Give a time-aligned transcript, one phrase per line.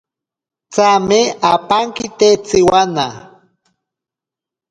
[0.73, 1.21] Tsame
[1.53, 3.07] apankite tsiwana.